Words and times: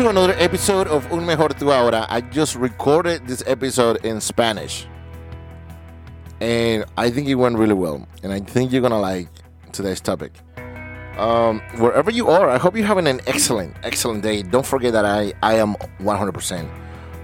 to 0.00 0.08
another 0.08 0.34
episode 0.38 0.88
of 0.88 1.12
Un 1.12 1.26
Mejor 1.26 1.50
Tu 1.50 1.70
Ahora. 1.70 2.06
I 2.08 2.22
just 2.22 2.56
recorded 2.56 3.26
this 3.26 3.42
episode 3.46 4.02
in 4.02 4.18
Spanish. 4.18 4.86
And 6.40 6.86
I 6.96 7.10
think 7.10 7.28
it 7.28 7.34
went 7.34 7.58
really 7.58 7.74
well. 7.74 8.08
And 8.22 8.32
I 8.32 8.40
think 8.40 8.72
you're 8.72 8.80
going 8.80 8.92
to 8.92 8.98
like 8.98 9.28
today's 9.72 10.00
topic. 10.00 10.32
Um, 11.18 11.60
wherever 11.76 12.10
you 12.10 12.28
are, 12.28 12.48
I 12.48 12.56
hope 12.56 12.76
you're 12.76 12.86
having 12.86 13.06
an 13.06 13.20
excellent, 13.26 13.76
excellent 13.82 14.22
day. 14.22 14.42
Don't 14.42 14.64
forget 14.64 14.94
that 14.94 15.04
I, 15.04 15.34
I 15.42 15.56
am 15.56 15.74
100% 15.98 16.70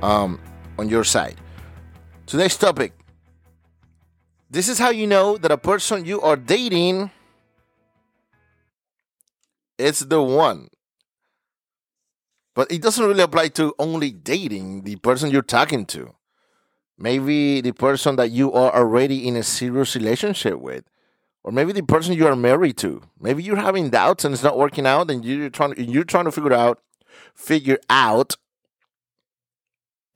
um, 0.03 0.39
on 0.79 0.91
your 0.91 1.05
side. 1.05 1.37
Today's 2.27 2.59
topic 2.59 2.93
this 4.51 4.69
is 4.69 4.79
how 4.79 4.91
you 4.91 5.07
know 5.07 5.39
that 5.39 5.51
a 5.51 5.59
person 5.59 6.05
you 6.05 6.21
are 6.21 6.37
dating 6.37 7.11
is 9.79 10.01
the 10.01 10.23
one. 10.23 10.69
But 12.57 12.73
it 12.73 12.81
doesn't 12.81 13.07
really 13.07 13.23
apply 13.23 13.49
to 13.49 13.75
only 13.79 14.11
dating 14.11 14.83
the 14.85 14.97
person 14.97 15.31
you're 15.31 15.43
talking 15.43 15.85
to. 15.87 16.15
Maybe 16.99 17.61
the 17.61 17.73
person 17.73 18.17
that 18.17 18.31
you 18.31 18.51
are 18.55 18.75
already 18.75 19.29
in 19.29 19.37
a 19.37 19.43
serious 19.43 19.95
relationship 19.95 20.59
with. 20.59 20.85
Or 21.45 21.53
maybe 21.53 21.73
the 21.73 21.83
person 21.83 22.15
you 22.15 22.27
are 22.27 22.35
married 22.35 22.79
to. 22.79 23.03
Maybe 23.21 23.43
you're 23.43 23.57
having 23.57 23.91
doubts 23.91 24.25
and 24.25 24.33
it's 24.33 24.43
not 24.43 24.57
working 24.57 24.87
out 24.87 25.11
and 25.11 25.23
you're 25.23 25.51
trying 25.51 25.75
you're 25.77 26.03
trying 26.03 26.25
to 26.25 26.33
figure 26.33 26.55
out 26.55 26.81
figure 27.35 27.79
out 27.91 28.37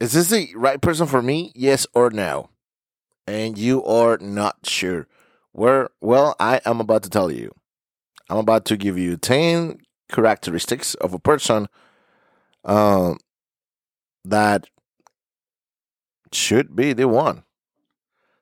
is 0.00 0.14
this 0.14 0.30
the 0.30 0.50
right 0.56 0.80
person 0.80 1.06
for 1.06 1.20
me? 1.20 1.52
Yes 1.54 1.86
or 1.92 2.08
no? 2.08 2.48
And 3.26 3.58
you 3.58 3.84
are 3.84 4.16
not 4.16 4.64
sure. 4.64 5.06
Where 5.52 5.90
well, 6.00 6.36
I 6.40 6.62
am 6.64 6.80
about 6.80 7.02
to 7.02 7.10
tell 7.10 7.30
you. 7.30 7.54
I'm 8.30 8.38
about 8.38 8.64
to 8.66 8.78
give 8.78 8.96
you 8.96 9.18
10 9.18 9.78
characteristics 10.08 10.94
of 10.94 11.12
a 11.12 11.18
person 11.18 11.68
um, 12.64 13.18
that 14.24 14.66
should 16.32 16.76
be 16.76 16.92
the 16.92 17.08
one. 17.08 17.44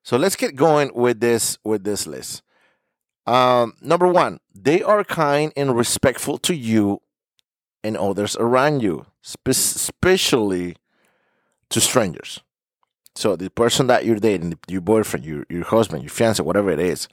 So 0.03 0.17
let's 0.17 0.37
get 0.37 0.57
going 0.57 0.91
with 0.95 1.21
this 1.21 1.59
with 1.65 1.85
this 1.85 2.07
list. 2.07 2.43
Um, 3.27 3.75
number 3.83 4.09
one, 4.09 4.41
they 4.55 4.83
are 4.83 5.05
kind 5.05 5.53
and 5.57 5.77
respectful 5.77 6.39
to 6.39 6.55
you 6.55 7.03
and 7.85 7.97
others 7.97 8.37
around 8.37 8.83
you, 8.83 9.07
spe- 9.21 9.49
especially 9.49 10.77
to 11.69 11.81
strangers. 11.81 12.41
So 13.15 13.37
the 13.37 13.51
person 13.51 13.87
that 13.89 14.07
you're 14.07 14.17
dating, 14.17 14.59
your 14.67 14.81
boyfriend, 14.81 15.27
your 15.27 15.45
your 15.51 15.65
husband, 15.65 16.03
your 16.03 16.11
fiance, 16.11 16.43
whatever 16.43 16.71
it 16.71 16.81
is, 16.81 17.09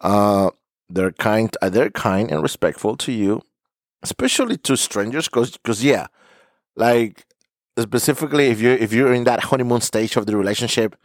uh, 0.00 0.50
they're 0.88 1.12
kind. 1.12 1.54
They're 1.60 1.90
kind 1.90 2.30
and 2.30 2.42
respectful 2.42 2.96
to 2.98 3.12
you, 3.12 3.42
especially 4.02 4.58
to 4.58 4.76
strangers. 4.76 5.26
Because, 5.26 5.52
because 5.52 5.82
yeah, 5.82 6.06
like 6.78 7.26
specifically 7.78 8.46
if 8.46 8.60
you're 8.60 8.76
if 8.76 8.92
you're 8.92 9.12
in 9.12 9.24
that 9.24 9.44
honeymoon 9.44 9.80
stage 9.80 10.16
of 10.16 10.26
the 10.26 10.36
relationship, 10.36 10.96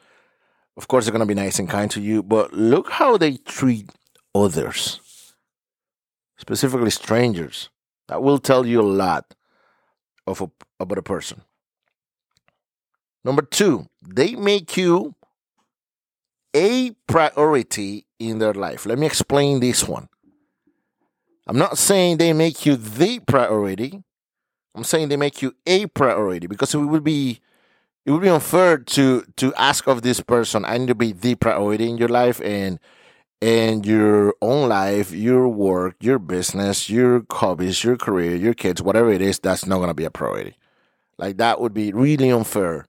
of 0.77 0.87
course 0.87 1.05
they're 1.05 1.11
gonna 1.11 1.25
be 1.25 1.33
nice 1.33 1.59
and 1.59 1.69
kind 1.69 1.89
to 1.91 2.01
you. 2.01 2.23
But 2.23 2.53
look 2.53 2.91
how 2.91 3.17
they 3.17 3.37
treat 3.37 3.89
others, 4.33 4.99
specifically 6.37 6.91
strangers. 6.91 7.69
That 8.07 8.21
will 8.21 8.39
tell 8.39 8.65
you 8.65 8.81
a 8.81 8.83
lot 8.83 9.33
of 10.27 10.41
a, 10.41 10.51
about 10.79 10.97
a 10.97 11.03
person. 11.03 11.41
Number 13.23 13.41
two, 13.41 13.87
they 14.05 14.35
make 14.35 14.75
you 14.75 15.15
a 16.53 16.91
priority 17.07 18.05
in 18.19 18.39
their 18.39 18.53
life. 18.53 18.85
Let 18.85 18.99
me 18.99 19.07
explain 19.07 19.59
this 19.59 19.87
one. 19.87 20.09
I'm 21.47 21.57
not 21.57 21.77
saying 21.77 22.17
they 22.17 22.33
make 22.33 22.65
you 22.65 22.75
the 22.75 23.19
priority. 23.19 24.03
I'm 24.75 24.83
saying 24.83 25.09
they 25.09 25.17
make 25.17 25.41
you 25.41 25.55
a 25.65 25.85
priority 25.87 26.47
because 26.47 26.73
it 26.73 26.79
would 26.79 27.03
be 27.03 27.39
it 28.05 28.11
would 28.11 28.21
be 28.21 28.29
unfair 28.29 28.77
to 28.77 29.25
to 29.37 29.53
ask 29.55 29.87
of 29.87 30.01
this 30.01 30.21
person 30.21 30.65
I 30.65 30.77
need 30.77 30.87
to 30.89 30.95
be 30.95 31.13
the 31.13 31.35
priority 31.35 31.89
in 31.89 31.97
your 31.97 32.09
life 32.09 32.41
and 32.41 32.79
and 33.41 33.85
your 33.85 34.35
own 34.41 34.69
life, 34.69 35.11
your 35.11 35.49
work, 35.49 35.95
your 36.01 36.19
business, 36.19 36.89
your 36.89 37.25
hobbies, 37.31 37.83
your 37.83 37.97
career, 37.97 38.35
your 38.35 38.53
kids, 38.53 38.81
whatever 38.81 39.11
it 39.11 39.21
is, 39.21 39.39
that's 39.39 39.65
not 39.67 39.79
gonna 39.79 39.93
be 39.93 40.05
a 40.05 40.11
priority. 40.11 40.57
Like 41.17 41.37
that 41.37 41.61
would 41.61 41.73
be 41.73 41.93
really 41.93 42.31
unfair 42.31 42.87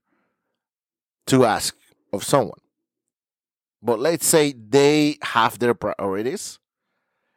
to 1.27 1.45
ask 1.45 1.77
of 2.13 2.25
someone. 2.25 2.59
But 3.83 4.01
let's 4.01 4.27
say 4.27 4.53
they 4.55 5.19
have 5.23 5.59
their 5.59 5.75
priorities 5.75 6.59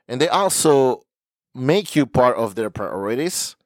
and 0.07 0.21
they 0.21 0.29
also 0.29 1.05
make 1.53 1.95
you 1.95 2.05
part 2.05 2.37
of 2.37 2.55
their 2.55 2.69
priorities 2.69 3.56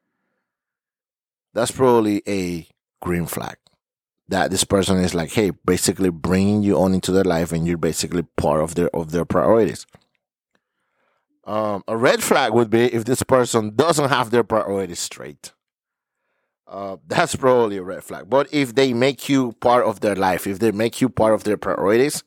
that's 1.54 1.72
probably 1.72 2.22
a 2.28 2.68
green 3.02 3.26
flag 3.26 3.58
that 4.28 4.52
this 4.52 4.64
person 4.64 4.98
is 4.98 5.14
like 5.14 5.32
hey 5.32 5.52
basically 5.66 6.10
bringing 6.10 6.64
you 6.64 6.78
on 6.78 6.94
into 6.94 7.12
their 7.12 7.24
life 7.24 7.52
and 7.52 7.68
you're 7.68 7.78
basically 7.78 8.24
part 8.38 8.62
of 8.62 8.76
their 8.76 8.94
of 8.96 9.12
their 9.12 9.26
priorities 9.26 9.86
um, 11.46 11.84
a 11.88 11.98
red 11.98 12.22
flag 12.22 12.54
would 12.54 12.70
be 12.70 12.86
if 12.94 13.04
this 13.06 13.24
person 13.24 13.76
doesn't 13.76 14.10
have 14.10 14.30
their 14.30 14.44
priorities 14.44 15.00
straight 15.00 15.54
uh, 16.68 16.96
that's 17.08 17.36
probably 17.36 17.78
a 17.78 17.84
red 17.84 18.04
flag 18.04 18.30
but 18.30 18.48
if 18.54 18.76
they 18.76 18.94
make 18.94 19.28
you 19.28 19.52
part 19.54 19.86
of 19.86 20.00
their 20.00 20.16
life 20.16 20.48
if 20.48 20.60
they 20.60 20.72
make 20.72 21.02
you 21.02 21.10
part 21.10 21.34
of 21.34 21.44
their 21.44 21.58
priorities 21.58 22.24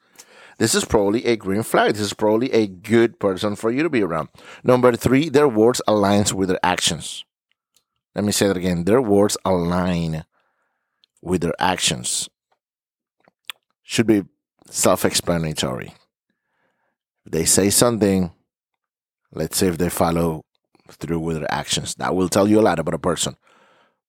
this 0.59 0.75
is 0.75 0.85
probably 0.85 1.25
a 1.27 1.37
green 1.37 1.63
flag. 1.63 1.93
This 1.93 2.03
is 2.03 2.13
probably 2.13 2.53
a 2.53 2.67
good 2.67 3.19
person 3.19 3.57
for 3.57 3.71
you 3.71 3.83
to 3.83 3.91
be 3.91 4.03
around. 4.03 4.29
Number 4.63 4.95
three, 4.95 5.29
their 5.29 5.49
words 5.49 5.83
aligns 5.89 6.33
with 6.33 6.49
their 6.49 6.61
actions. 6.63 7.25
Let 8.15 8.25
me 8.25 8.33
say 8.33 8.47
that 8.47 8.57
again. 8.57 8.85
Their 8.85 9.03
words 9.03 9.37
align 9.45 10.25
with 11.21 11.41
their 11.41 11.55
actions. 11.59 12.29
Should 13.83 14.07
be 14.07 14.25
self 14.71 15.05
explanatory. 15.05 15.95
They 17.27 17.45
say 17.45 17.71
something, 17.71 18.33
let's 19.33 19.57
say 19.57 19.69
if 19.69 19.79
they 19.79 19.89
follow 19.89 20.45
through 20.91 21.21
with 21.21 21.39
their 21.39 21.53
actions, 21.53 21.95
that 21.97 22.15
will 22.15 22.29
tell 22.29 22.47
you 22.47 22.61
a 22.61 22.63
lot 22.63 22.79
about 22.79 22.95
a 22.95 22.99
person. 22.99 23.37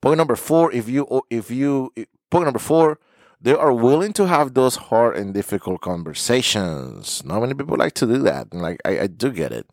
Point 0.01 0.17
number 0.17 0.35
four, 0.35 0.71
if 0.71 0.89
you, 0.89 1.21
if 1.29 1.49
you, 1.49 1.91
point 2.29 2.45
number 2.45 2.59
four, 2.59 2.99
they 3.41 3.53
are 3.53 3.73
willing 3.73 4.13
to 4.13 4.27
have 4.27 4.53
those 4.53 4.75
hard 4.75 5.17
and 5.17 5.33
difficult 5.33 5.81
conversations. 5.81 7.23
Not 7.23 7.41
many 7.41 7.53
people 7.53 7.77
like 7.77 7.93
to 7.93 8.05
do 8.05 8.19
that. 8.19 8.47
And 8.51 8.61
like, 8.61 8.81
I, 8.85 8.99
I 9.01 9.07
do 9.07 9.31
get 9.31 9.51
it. 9.51 9.67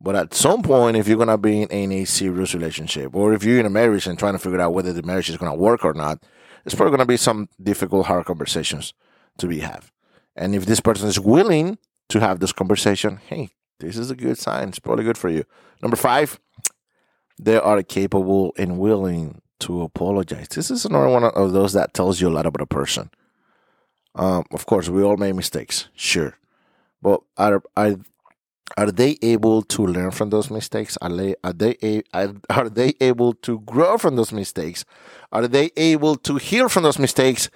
But 0.00 0.16
at 0.16 0.34
some 0.34 0.62
point, 0.62 0.96
if 0.96 1.08
you're 1.08 1.18
gonna 1.18 1.38
be 1.38 1.62
in 1.62 1.92
a 1.92 2.04
serious 2.04 2.54
relationship, 2.54 3.14
or 3.14 3.32
if 3.32 3.44
you're 3.44 3.60
in 3.60 3.66
a 3.66 3.70
marriage 3.70 4.06
and 4.06 4.18
trying 4.18 4.34
to 4.34 4.38
figure 4.38 4.60
out 4.60 4.74
whether 4.74 4.92
the 4.92 5.02
marriage 5.02 5.30
is 5.30 5.36
gonna 5.36 5.54
work 5.54 5.84
or 5.84 5.94
not, 5.94 6.22
it's 6.64 6.74
probably 6.74 6.92
gonna 6.92 7.06
be 7.06 7.16
some 7.16 7.48
difficult, 7.62 8.06
hard 8.06 8.26
conversations 8.26 8.92
to 9.38 9.46
be 9.46 9.60
had. 9.60 9.84
And 10.36 10.54
if 10.54 10.66
this 10.66 10.80
person 10.80 11.08
is 11.08 11.20
willing 11.20 11.78
to 12.08 12.20
have 12.20 12.40
this 12.40 12.52
conversation, 12.52 13.20
hey, 13.28 13.50
this 13.80 13.96
is 13.96 14.10
a 14.10 14.16
good 14.16 14.38
sign. 14.38 14.68
It's 14.68 14.78
probably 14.78 15.04
good 15.04 15.18
for 15.18 15.28
you. 15.28 15.44
Number 15.82 15.96
five, 15.96 16.38
they 17.38 17.56
are 17.56 17.82
capable 17.82 18.52
and 18.56 18.78
willing 18.78 19.40
to 19.60 19.82
apologize. 19.82 20.48
This 20.48 20.70
is 20.70 20.84
another 20.84 21.08
one 21.08 21.24
of 21.24 21.52
those 21.52 21.72
that 21.72 21.94
tells 21.94 22.20
you 22.20 22.28
a 22.28 22.30
lot 22.30 22.46
about 22.46 22.62
a 22.62 22.66
person. 22.66 23.10
Um, 24.14 24.44
of 24.52 24.66
course, 24.66 24.88
we 24.88 25.02
all 25.02 25.16
make 25.16 25.34
mistakes, 25.34 25.88
sure, 25.94 26.38
but 27.02 27.20
are 27.36 27.62
are 27.76 27.96
are 28.76 28.90
they 28.90 29.18
able 29.22 29.62
to 29.62 29.86
learn 29.86 30.10
from 30.10 30.30
those 30.30 30.50
mistakes? 30.50 30.96
Are 31.02 31.10
they 31.10 31.34
are 31.44 31.52
they 31.52 32.02
are, 32.12 32.68
they 32.68 32.94
able 33.00 33.34
to 33.34 33.60
grow 33.60 33.98
from 33.98 34.16
those 34.16 34.32
mistakes? 34.32 34.84
Are 35.32 35.46
they 35.46 35.70
able 35.76 36.16
to 36.16 36.36
heal 36.36 36.68
from 36.68 36.82
those 36.82 36.98
mistakes? 36.98 37.50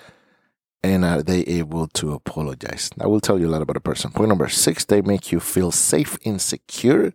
And 0.83 1.05
are 1.05 1.23
they 1.23 1.41
able 1.41 1.89
to 1.89 2.13
apologize? 2.13 2.91
That 2.99 3.11
will 3.11 3.21
tell 3.21 3.41
you 3.41 3.49
a 3.49 3.51
lot 3.51 3.63
about 3.63 3.77
a 3.77 3.81
person. 3.81 4.13
Point 4.13 4.29
number 4.29 4.49
six: 4.49 4.85
they 4.85 5.01
make 5.01 5.33
you 5.33 5.41
feel 5.41 5.73
safe 5.73 6.19
and 6.25 6.41
secure. 6.41 7.13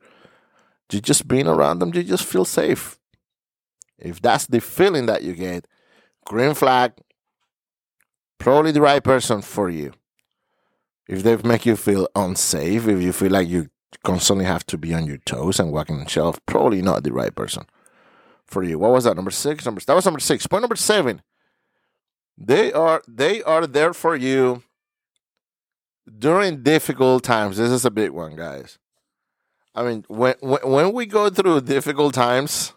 You 0.91 1.01
just 1.01 1.27
being 1.27 1.47
around 1.47 1.79
them, 1.79 1.93
you 1.93 2.03
just 2.03 2.25
feel 2.25 2.45
safe. 2.45 2.99
If 3.97 4.21
that's 4.21 4.47
the 4.47 4.59
feeling 4.59 5.05
that 5.05 5.23
you 5.23 5.33
get, 5.33 5.65
green 6.25 6.53
flag, 6.53 6.93
probably 8.37 8.71
the 8.71 8.81
right 8.81 9.03
person 9.03 9.41
for 9.41 9.69
you. 9.69 9.93
If 11.07 11.23
they 11.23 11.35
make 11.37 11.65
you 11.65 11.75
feel 11.75 12.07
unsafe, 12.15 12.87
if 12.87 13.01
you 13.01 13.13
feel 13.13 13.31
like 13.31 13.47
you 13.47 13.69
constantly 14.01 14.45
have 14.45 14.65
to 14.67 14.77
be 14.77 14.93
on 14.93 15.05
your 15.05 15.17
toes 15.17 15.59
and 15.59 15.71
walking 15.71 15.99
on 15.99 16.07
shelf, 16.07 16.39
probably 16.45 16.81
not 16.81 17.03
the 17.03 17.13
right 17.13 17.33
person 17.33 17.65
for 18.45 18.63
you. 18.63 18.79
What 18.79 18.91
was 18.91 19.03
that? 19.03 19.15
Number 19.15 19.31
six? 19.31 19.65
Number 19.65 19.81
that 19.81 19.93
was 19.93 20.05
number 20.05 20.19
six. 20.19 20.47
Point 20.47 20.61
number 20.61 20.75
seven. 20.75 21.21
They 22.37 22.73
are 22.73 23.01
they 23.07 23.43
are 23.43 23.67
there 23.67 23.93
for 23.93 24.15
you 24.15 24.63
during 26.19 26.63
difficult 26.63 27.23
times. 27.23 27.57
This 27.57 27.71
is 27.71 27.85
a 27.85 27.91
big 27.91 28.11
one, 28.11 28.35
guys. 28.35 28.79
I 29.75 29.83
mean, 29.83 30.05
when 30.07 30.35
when, 30.39 30.61
when 30.63 30.93
we 30.93 31.05
go 31.05 31.29
through 31.29 31.61
difficult 31.61 32.13
times, 32.13 32.73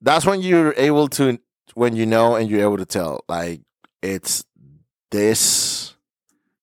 that's 0.00 0.26
when 0.26 0.42
you're 0.42 0.74
able 0.76 1.08
to 1.08 1.38
when 1.74 1.96
you 1.96 2.06
know 2.06 2.36
and 2.36 2.50
you're 2.50 2.62
able 2.62 2.78
to 2.78 2.86
tell 2.86 3.24
like 3.28 3.60
it's 4.02 4.44
this 5.10 5.94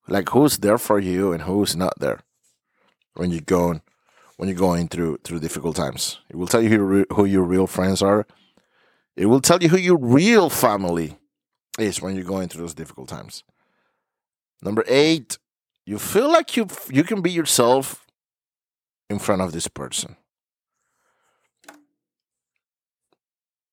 like 0.07 0.29
who's 0.29 0.57
there 0.57 0.77
for 0.77 0.99
you 0.99 1.31
and 1.31 1.43
who's 1.43 1.75
not 1.75 1.93
there 1.99 2.21
when 3.15 3.31
you're 3.31 3.41
going 3.41 3.81
when 4.37 4.49
you're 4.49 4.57
going 4.57 4.87
through 4.87 5.17
through 5.23 5.39
difficult 5.39 5.75
times 5.75 6.19
it 6.29 6.35
will 6.35 6.47
tell 6.47 6.61
you 6.61 6.69
who, 6.69 7.05
who 7.13 7.25
your 7.25 7.43
real 7.43 7.67
friends 7.67 8.01
are 8.01 8.25
It 9.15 9.27
will 9.27 9.41
tell 9.41 9.61
you 9.61 9.69
who 9.69 9.77
your 9.77 9.97
real 9.97 10.49
family 10.49 11.17
is 11.79 12.01
when 12.01 12.15
you're 12.15 12.23
going 12.23 12.49
through 12.49 12.61
those 12.61 12.73
difficult 12.73 13.09
times. 13.09 13.43
Number 14.61 14.83
eight, 14.87 15.37
you 15.85 15.99
feel 15.99 16.31
like 16.31 16.55
you 16.57 16.67
you 16.89 17.03
can 17.03 17.21
be 17.21 17.31
yourself 17.31 18.05
in 19.09 19.19
front 19.19 19.41
of 19.41 19.51
this 19.51 19.67
person. 19.67 20.15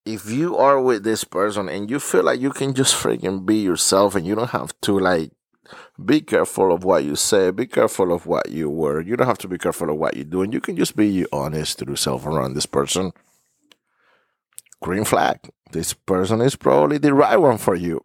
If 0.04 0.30
you 0.30 0.56
are 0.56 0.80
with 0.80 1.04
this 1.04 1.24
person 1.24 1.68
and 1.68 1.90
you 1.90 2.00
feel 2.00 2.24
like 2.24 2.40
you 2.40 2.50
can 2.50 2.74
just 2.74 2.94
freaking 2.94 3.46
be 3.46 3.56
yourself 3.56 4.14
and 4.14 4.26
you 4.26 4.34
don't 4.34 4.50
have 4.50 4.72
to 4.82 4.98
like 4.98 5.30
be 6.04 6.20
careful 6.20 6.72
of 6.72 6.84
what 6.84 7.04
you 7.04 7.16
say, 7.16 7.50
be 7.50 7.66
careful 7.66 8.12
of 8.12 8.26
what 8.26 8.50
you 8.50 8.70
wear. 8.70 9.00
You 9.00 9.16
don't 9.16 9.26
have 9.26 9.38
to 9.38 9.48
be 9.48 9.58
careful 9.58 9.90
of 9.90 9.96
what 9.96 10.16
you 10.16 10.24
do, 10.24 10.42
and 10.42 10.52
you 10.52 10.60
can 10.60 10.76
just 10.76 10.96
be 10.96 11.26
honest 11.32 11.78
to 11.78 11.86
yourself 11.86 12.26
around 12.26 12.54
this 12.54 12.66
person. 12.66 13.12
Green 14.82 15.04
flag. 15.04 15.38
This 15.72 15.92
person 15.92 16.40
is 16.40 16.56
probably 16.56 16.98
the 16.98 17.14
right 17.14 17.36
one 17.36 17.58
for 17.58 17.74
you. 17.74 18.04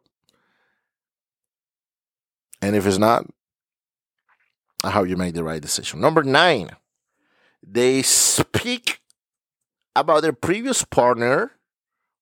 And 2.62 2.76
if 2.76 2.86
it's 2.86 2.98
not, 2.98 3.26
how 4.84 5.04
you 5.04 5.18
make 5.18 5.34
the 5.34 5.44
right 5.44 5.62
decision. 5.62 6.00
Number 6.00 6.24
nine, 6.24 6.70
they 7.64 8.02
speak 8.02 9.00
about 9.96 10.22
their 10.22 10.34
previous 10.34 10.84
partner 10.84 11.52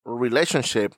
or 0.06 0.18
relationship 0.18 0.96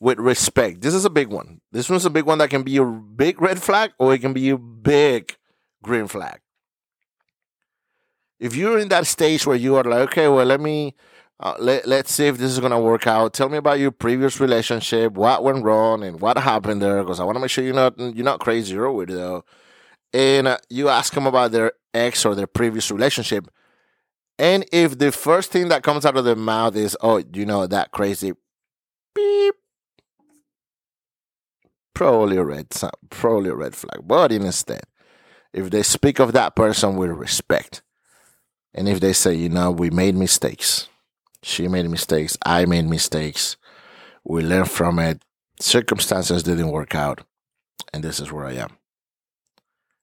with 0.00 0.18
respect. 0.18 0.80
This 0.80 0.94
is 0.94 1.04
a 1.04 1.10
big 1.10 1.28
one. 1.28 1.60
This 1.70 1.88
one's 1.88 2.06
a 2.06 2.10
big 2.10 2.24
one 2.24 2.38
that 2.38 2.50
can 2.50 2.62
be 2.62 2.78
a 2.78 2.84
big 2.84 3.40
red 3.40 3.62
flag 3.62 3.92
or 3.98 4.14
it 4.14 4.18
can 4.18 4.32
be 4.32 4.48
a 4.50 4.58
big 4.58 5.36
green 5.82 6.08
flag. 6.08 6.40
If 8.38 8.56
you're 8.56 8.78
in 8.78 8.88
that 8.88 9.06
stage 9.06 9.46
where 9.46 9.56
you 9.56 9.76
are 9.76 9.84
like, 9.84 10.08
okay, 10.08 10.26
well, 10.26 10.46
let 10.46 10.60
me 10.60 10.94
uh, 11.42 11.54
let, 11.58 11.86
let's 11.86 12.12
see 12.12 12.26
if 12.26 12.36
this 12.36 12.52
is 12.52 12.60
going 12.60 12.72
to 12.72 12.78
work 12.78 13.06
out. 13.06 13.32
Tell 13.32 13.48
me 13.48 13.56
about 13.56 13.78
your 13.78 13.90
previous 13.90 14.40
relationship, 14.40 15.14
what 15.14 15.42
went 15.42 15.64
wrong, 15.64 16.02
and 16.04 16.20
what 16.20 16.36
happened 16.36 16.82
there, 16.82 17.02
because 17.02 17.18
I 17.18 17.24
want 17.24 17.36
to 17.36 17.40
make 17.40 17.50
sure 17.50 17.64
you're 17.64 17.74
not 17.74 17.98
you're 17.98 18.24
not 18.24 18.40
crazy 18.40 18.76
or 18.76 18.88
weirdo. 18.88 19.42
And 20.12 20.48
uh, 20.48 20.58
you 20.68 20.88
ask 20.88 21.14
them 21.14 21.26
about 21.26 21.52
their 21.52 21.72
ex 21.94 22.26
or 22.26 22.34
their 22.34 22.46
previous 22.46 22.90
relationship, 22.90 23.48
and 24.38 24.66
if 24.70 24.98
the 24.98 25.12
first 25.12 25.50
thing 25.50 25.68
that 25.68 25.82
comes 25.82 26.04
out 26.04 26.16
of 26.16 26.26
their 26.26 26.36
mouth 26.36 26.76
is, 26.76 26.96
"Oh, 27.00 27.22
you 27.32 27.46
know 27.46 27.66
that 27.66 27.90
crazy," 27.90 28.32
beep, 29.14 29.54
probably 31.94 32.36
a 32.36 32.44
red 32.44 32.68
probably 33.10 33.50
a 33.50 33.54
red 33.54 33.74
flag. 33.74 34.00
But 34.06 34.32
instead, 34.32 34.82
if 35.52 35.70
they 35.70 35.82
speak 35.82 36.18
of 36.18 36.32
that 36.32 36.54
person 36.54 36.96
with 36.96 37.10
respect, 37.10 37.82
and 38.74 38.88
if 38.88 39.00
they 39.00 39.12
say, 39.12 39.34
you 39.34 39.48
know, 39.48 39.70
we 39.70 39.90
made 39.90 40.14
mistakes, 40.14 40.88
she 41.42 41.68
made 41.68 41.88
mistakes, 41.90 42.36
I 42.44 42.66
made 42.66 42.88
mistakes, 42.88 43.56
we 44.24 44.42
learned 44.42 44.70
from 44.70 44.98
it, 44.98 45.22
circumstances 45.58 46.42
didn't 46.42 46.70
work 46.70 46.94
out, 46.94 47.22
and 47.92 48.04
this 48.04 48.20
is 48.20 48.30
where 48.30 48.46
I 48.46 48.54
am. 48.54 48.76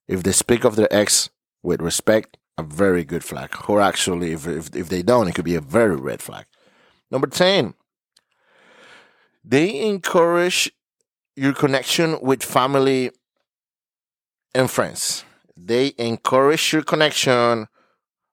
If 0.08 0.24
they 0.24 0.32
speak 0.32 0.64
of 0.64 0.76
their 0.76 0.94
ex 0.94 1.30
with 1.64 1.82
respect, 1.82 2.38
a 2.58 2.64
very 2.64 3.04
good 3.04 3.24
flag. 3.24 3.56
Or 3.68 3.82
actually, 3.82 4.32
if, 4.32 4.48
if, 4.48 4.76
if 4.76 4.90
they 4.90 5.04
don't, 5.04 5.28
it 5.28 5.36
could 5.36 5.46
be 5.46 5.56
a 5.56 5.62
very 5.62 5.96
red 5.96 6.22
flag. 6.22 6.46
Number 7.12 7.28
10, 7.28 7.74
they 9.44 9.80
encourage 9.88 10.72
your 11.38 11.54
connection 11.54 12.18
with 12.22 12.44
family 12.44 13.12
and 14.56 14.70
friends. 14.70 15.24
They 15.56 15.94
encourage 15.98 16.74
your 16.74 16.82
connection 16.82 17.68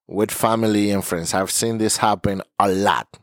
with 0.08 0.30
family 0.30 0.90
and 0.90 1.04
friends. 1.04 1.34
I've 1.34 1.50
seen 1.50 1.78
this 1.78 1.98
happen 1.98 2.42
a 2.58 2.68
lot. 2.68 3.18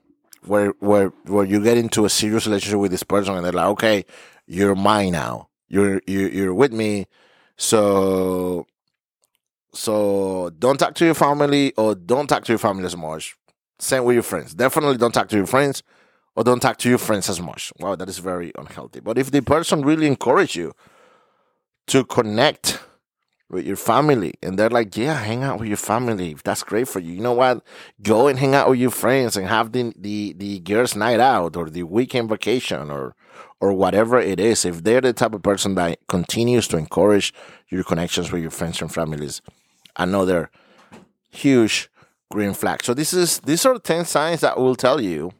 Where 0.46 0.70
where 0.80 1.10
where 1.26 1.46
you 1.46 1.64
get 1.64 1.78
into 1.78 2.06
a 2.06 2.10
serious 2.10 2.46
relationship 2.46 2.80
with 2.80 2.92
this 2.92 3.04
person 3.04 3.36
and 3.36 3.44
they're 3.44 3.52
like, 3.52 3.68
okay, 3.70 4.06
you're 4.46 4.76
mine 4.76 5.14
now. 5.14 5.50
You're 5.68 6.02
you 6.06 6.28
you're 6.28 6.54
with 6.54 6.72
me. 6.72 7.08
So 7.58 8.68
so 9.74 10.52
don't 10.60 10.78
talk 10.78 10.94
to 10.96 11.06
your 11.06 11.14
family 11.16 11.74
or 11.76 11.96
don't 11.96 12.28
talk 12.28 12.44
to 12.46 12.52
your 12.52 12.60
family 12.60 12.86
as 12.86 12.98
much. 12.98 13.36
Same 13.80 14.04
with 14.04 14.14
your 14.14 14.24
friends. 14.24 14.54
Definitely 14.54 14.98
don't 14.98 15.12
talk 15.12 15.28
to 15.30 15.38
your 15.38 15.48
friends 15.48 15.82
or 16.36 16.44
don't 16.44 16.60
talk 16.60 16.78
to 16.78 16.90
your 16.90 16.98
friends 16.98 17.30
as 17.30 17.42
much. 17.42 17.72
Wow, 17.80 17.96
that 17.96 18.10
is 18.10 18.20
very 18.20 18.52
unhealthy. 18.58 19.00
But 19.00 19.18
if 19.18 19.32
the 19.32 19.42
person 19.42 19.82
really 19.82 20.08
encourage 20.08 20.56
you 20.56 20.74
to 21.88 22.04
connect 22.06 22.80
with 23.52 23.66
your 23.66 23.76
family 23.76 24.34
and 24.42 24.58
they're 24.58 24.70
like, 24.70 24.96
yeah, 24.96 25.14
hang 25.14 25.44
out 25.44 25.60
with 25.60 25.68
your 25.68 25.78
family. 25.78 26.36
That's 26.44 26.64
great 26.64 26.88
for 26.88 27.00
you. 27.00 27.12
You 27.12 27.22
know 27.22 27.34
what? 27.34 27.64
Go 28.02 28.28
and 28.28 28.40
hang 28.40 28.56
out 28.56 28.70
with 28.70 28.80
your 28.80 28.92
friends 28.92 29.36
and 29.36 29.46
have 29.48 29.74
the, 29.74 29.94
the, 29.98 30.34
the 30.34 30.60
girls 30.60 30.96
night 30.96 31.20
out 31.20 31.58
or 31.58 31.70
the 31.70 31.84
weekend 31.84 32.30
vacation 32.30 32.90
or, 32.90 33.14
or 33.60 33.74
whatever 33.74 34.20
it 34.20 34.40
is. 34.40 34.64
If 34.64 34.84
they're 34.84 35.02
the 35.02 35.12
type 35.12 35.34
of 35.34 35.44
person 35.44 35.76
that 35.76 36.00
continues 36.08 36.68
to 36.70 36.78
encourage 36.78 37.34
your 37.68 37.84
connections 37.84 38.32
with 38.32 38.42
your 38.42 38.52
friends 38.52 38.82
and 38.82 38.92
families, 38.92 39.42
another 39.98 40.50
huge 41.30 41.90
green 42.32 42.54
flag. 42.54 42.84
So 42.84 42.94
this 42.94 43.14
is, 43.14 43.40
these 43.40 43.66
are 43.66 43.78
10 43.78 44.06
signs 44.06 44.42
that 44.42 44.58
will 44.58 44.76
tell 44.76 45.02
you 45.02 45.34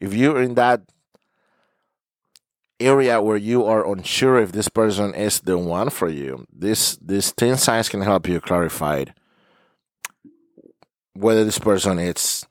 if 0.00 0.14
you're 0.14 0.42
in 0.42 0.54
that 0.54 0.82
area 2.78 3.22
where 3.22 3.36
you 3.36 3.64
are 3.64 3.90
unsure 3.90 4.38
if 4.38 4.52
this 4.52 4.68
person 4.68 5.14
is 5.14 5.40
the 5.40 5.58
one 5.58 5.90
for 5.90 6.08
you, 6.08 6.46
this 6.52 6.96
this 6.96 7.32
10 7.32 7.56
signs 7.56 7.88
can 7.88 8.02
help 8.02 8.28
you 8.28 8.40
clarify 8.40 9.04
whether 11.14 11.44
this 11.44 11.58
person 11.58 11.98
is 11.98 12.46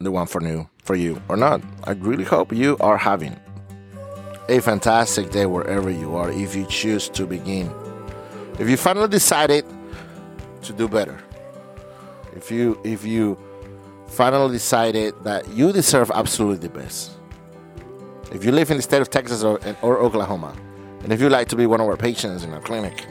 the 0.00 0.10
one 0.10 0.26
for 0.26 0.42
you 0.42 0.68
for 0.82 0.96
you 0.96 1.22
or 1.28 1.36
not. 1.36 1.62
I 1.84 1.92
really 1.92 2.24
hope 2.24 2.52
you 2.52 2.76
are 2.80 2.96
having 2.96 3.38
a 4.48 4.60
fantastic 4.60 5.30
day 5.30 5.46
wherever 5.46 5.90
you 5.90 6.16
are 6.16 6.30
if 6.30 6.56
you 6.56 6.66
choose 6.66 7.08
to 7.10 7.26
begin. 7.26 7.72
If 8.58 8.68
you 8.68 8.76
finally 8.76 9.08
decided 9.08 9.64
to 10.62 10.72
do 10.72 10.88
better. 10.88 11.18
If 12.34 12.50
you 12.50 12.80
if 12.84 13.04
you 13.04 13.38
finally 14.08 14.52
decided 14.52 15.14
that 15.24 15.48
you 15.48 15.72
deserve 15.72 16.10
absolutely 16.14 16.68
the 16.68 16.74
best. 16.74 17.12
If 18.32 18.44
you 18.44 18.52
live 18.52 18.70
in 18.70 18.76
the 18.76 18.82
state 18.82 19.00
of 19.00 19.10
Texas 19.10 19.42
or, 19.42 19.60
or 19.80 19.98
Oklahoma, 19.98 20.54
and 21.02 21.12
if 21.12 21.20
you'd 21.20 21.32
like 21.32 21.48
to 21.48 21.56
be 21.56 21.66
one 21.66 21.80
of 21.80 21.86
our 21.86 21.96
patients 21.96 22.44
in 22.44 22.52
our 22.52 22.60
clinic, 22.60 23.06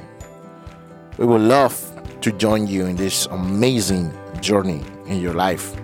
we 1.17 1.25
would 1.25 1.41
love 1.41 1.75
to 2.21 2.31
join 2.31 2.67
you 2.67 2.85
in 2.85 2.95
this 2.95 3.25
amazing 3.27 4.11
journey 4.41 4.83
in 5.07 5.19
your 5.19 5.33
life. 5.33 5.75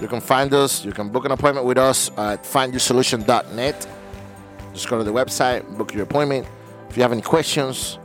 You 0.00 0.08
can 0.08 0.20
find 0.20 0.52
us, 0.52 0.84
you 0.84 0.92
can 0.92 1.08
book 1.08 1.24
an 1.24 1.32
appointment 1.32 1.66
with 1.66 1.78
us 1.78 2.10
at 2.18 2.42
findyoursolution.net. 2.42 3.86
Just 4.74 4.88
go 4.90 4.98
to 4.98 5.04
the 5.04 5.12
website, 5.12 5.78
book 5.78 5.94
your 5.94 6.02
appointment. 6.02 6.46
If 6.90 6.96
you 6.96 7.02
have 7.02 7.12
any 7.12 7.22
questions, 7.22 7.98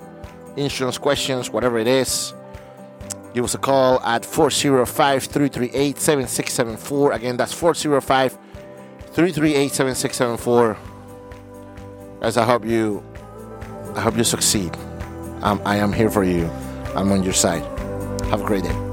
insurance 0.56 0.98
questions, 0.98 1.50
whatever 1.50 1.80
it 1.80 1.88
is, 1.88 2.34
Give 3.34 3.46
us 3.46 3.56
a 3.56 3.58
call 3.58 4.02
at 4.02 4.26
405 4.26 5.24
338 5.24 5.98
7674. 5.98 7.14
Again, 7.14 7.38
that's 7.38 7.54
405 7.54 8.34
338 9.14 9.72
7674. 9.72 10.78
As 12.22 12.38
I 12.38 12.46
hope 12.46 12.66
you, 12.66 13.04
I 13.96 14.02
hope 14.02 14.18
you 14.18 14.24
succeed. 14.24 14.76
Um, 15.42 15.62
I 15.66 15.78
am 15.78 15.94
here 15.94 16.10
for 16.10 16.24
you. 16.24 16.46
I'm 16.96 17.12
on 17.12 17.24
your 17.24 17.34
side. 17.34 17.64
Have 18.30 18.42
a 18.42 18.46
great 18.46 18.64
day. 18.64 18.91